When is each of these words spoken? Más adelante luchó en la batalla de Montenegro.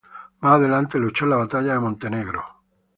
Más 0.39 0.53
adelante 0.53 0.97
luchó 0.97 1.25
en 1.25 1.29
la 1.29 1.37
batalla 1.37 1.73
de 1.73 1.79
Montenegro. 1.79 2.43